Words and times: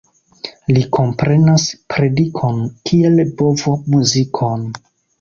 Li 0.71 0.81
komprenas 0.97 1.67
predikon, 1.95 2.59
kiel 2.91 3.25
bovo 3.45 3.79
muzikon. 3.95 4.71